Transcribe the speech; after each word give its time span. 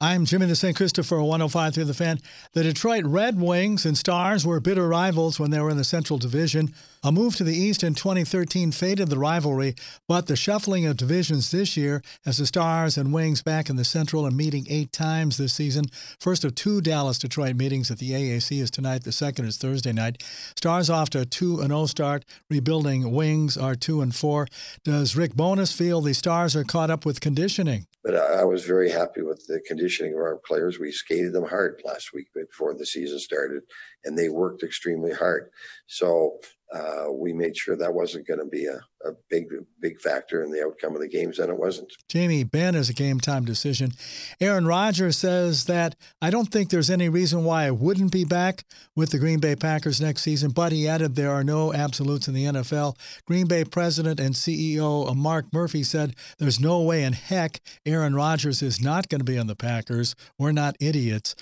I'm 0.00 0.24
Jimmy 0.24 0.46
the 0.46 0.56
St. 0.56 0.76
Christopher, 0.76 1.22
1053 1.22 1.84
the 1.84 1.94
fan. 1.94 2.18
The 2.52 2.64
Detroit 2.64 3.04
Red 3.04 3.40
Wings 3.40 3.86
and 3.86 3.96
Stars 3.96 4.44
were 4.44 4.58
bitter 4.58 4.88
rivals 4.88 5.38
when 5.38 5.52
they 5.52 5.60
were 5.60 5.70
in 5.70 5.76
the 5.76 5.84
Central 5.84 6.18
Division. 6.18 6.74
A 7.04 7.12
move 7.12 7.36
to 7.36 7.44
the 7.44 7.56
East 7.56 7.84
in 7.84 7.94
2013 7.94 8.72
faded 8.72 9.08
the 9.08 9.18
rivalry, 9.20 9.76
but 10.08 10.26
the 10.26 10.34
shuffling 10.34 10.84
of 10.84 10.96
divisions 10.96 11.52
this 11.52 11.76
year 11.76 12.02
has 12.24 12.38
the 12.38 12.46
Stars 12.46 12.98
and 12.98 13.12
Wings 13.12 13.40
back 13.40 13.70
in 13.70 13.76
the 13.76 13.84
Central 13.84 14.26
and 14.26 14.36
meeting 14.36 14.66
eight 14.68 14.90
times 14.90 15.36
this 15.36 15.54
season. 15.54 15.84
First 16.18 16.44
of 16.44 16.56
two 16.56 16.80
Dallas 16.80 17.18
Detroit 17.18 17.54
meetings 17.54 17.88
at 17.88 17.98
the 17.98 18.10
AAC 18.10 18.60
is 18.60 18.72
tonight, 18.72 19.04
the 19.04 19.12
second 19.12 19.44
is 19.44 19.58
Thursday 19.58 19.92
night. 19.92 20.22
Stars 20.56 20.90
off 20.90 21.08
to 21.10 21.20
a 21.20 21.24
2 21.24 21.58
0 21.62 21.86
start, 21.86 22.24
rebuilding 22.50 23.12
Wings 23.12 23.56
are 23.56 23.76
2 23.76 24.02
and 24.02 24.14
4. 24.14 24.48
Does 24.82 25.14
Rick 25.14 25.34
Bowness 25.36 25.72
feel 25.72 26.00
the 26.00 26.14
Stars 26.14 26.56
are 26.56 26.64
caught 26.64 26.90
up 26.90 27.06
with 27.06 27.20
conditioning? 27.20 27.86
But 28.04 28.16
I 28.16 28.44
was 28.44 28.64
very 28.66 28.90
happy 28.90 29.22
with 29.22 29.46
the 29.46 29.60
conditioning 29.66 30.12
of 30.12 30.18
our 30.18 30.36
players. 30.46 30.78
We 30.78 30.92
skated 30.92 31.32
them 31.32 31.46
hard 31.46 31.80
last 31.84 32.12
week 32.12 32.28
before 32.34 32.74
the 32.74 32.84
season 32.84 33.18
started, 33.18 33.62
and 34.04 34.16
they 34.16 34.28
worked 34.28 34.62
extremely 34.62 35.12
hard. 35.12 35.48
So 35.86 36.38
uh, 36.74 37.06
we 37.10 37.32
made 37.32 37.56
sure 37.56 37.76
that 37.76 37.94
wasn't 37.94 38.26
going 38.26 38.40
to 38.40 38.46
be 38.46 38.66
a, 38.66 38.78
a 39.04 39.12
big, 39.30 39.46
big 39.80 40.00
factor 40.00 40.42
in 40.42 40.50
the 40.50 40.64
outcome 40.64 40.94
of 40.94 41.00
the 41.00 41.08
games, 41.08 41.38
and 41.38 41.50
it 41.50 41.58
wasn't. 41.58 41.92
Jamie 42.08 42.44
Benn 42.44 42.74
is 42.74 42.88
a 42.88 42.94
game 42.94 43.20
time 43.20 43.44
decision. 43.44 43.92
Aaron 44.40 44.66
Rodgers 44.66 45.18
says 45.18 45.66
that 45.66 45.94
I 46.22 46.30
don't 46.30 46.50
think 46.50 46.70
there's 46.70 46.90
any 46.90 47.08
reason 47.08 47.44
why 47.44 47.64
I 47.64 47.70
wouldn't 47.70 48.12
be 48.12 48.24
back 48.24 48.64
with 48.96 49.10
the 49.10 49.18
Green 49.18 49.40
Bay 49.40 49.56
Packers 49.56 50.00
next 50.00 50.22
season, 50.22 50.50
but 50.50 50.72
he 50.72 50.88
added 50.88 51.14
there 51.14 51.30
are 51.30 51.44
no 51.44 51.72
absolutes 51.72 52.28
in 52.28 52.34
the 52.34 52.44
NFL. 52.44 52.96
Green 53.26 53.46
Bay 53.46 53.64
president 53.64 54.20
and 54.20 54.34
CEO 54.34 55.08
uh, 55.08 55.14
Mark 55.14 55.46
Murphy 55.52 55.82
said 55.82 56.14
there's 56.38 56.60
no 56.60 56.80
way 56.82 57.02
in 57.02 57.12
heck 57.12 57.60
Aaron 57.84 58.14
Rodgers 58.14 58.62
is 58.62 58.80
not 58.80 59.08
going 59.08 59.20
to 59.20 59.24
be 59.24 59.38
on 59.38 59.46
the 59.46 59.56
Packers. 59.56 60.14
We're 60.38 60.52
not 60.52 60.76
idiots. 60.80 61.34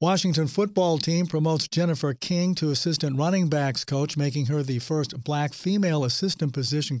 Washington 0.00 0.46
football 0.46 0.98
team 0.98 1.26
promotes 1.26 1.68
Jennifer 1.68 2.12
King 2.14 2.54
to 2.56 2.70
assistant 2.70 3.18
running 3.18 3.48
backs 3.48 3.84
coach, 3.84 4.16
making 4.16 4.46
her 4.46 4.62
the 4.62 4.78
first 4.78 5.22
black 5.24 5.54
female 5.54 6.04
assistant 6.04 6.52
position 6.52 7.00